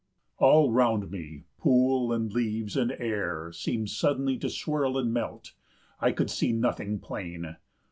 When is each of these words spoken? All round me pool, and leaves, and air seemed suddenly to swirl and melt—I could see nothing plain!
All 0.39 0.71
round 0.71 1.11
me 1.11 1.43
pool, 1.59 2.11
and 2.11 2.33
leaves, 2.33 2.75
and 2.75 2.91
air 2.97 3.51
seemed 3.53 3.91
suddenly 3.91 4.35
to 4.39 4.49
swirl 4.49 4.97
and 4.97 5.13
melt—I 5.13 6.11
could 6.11 6.31
see 6.31 6.51
nothing 6.53 6.97
plain! 6.97 7.57